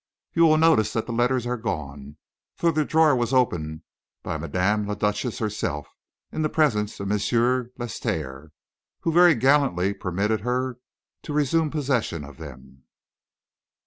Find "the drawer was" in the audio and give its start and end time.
2.71-3.35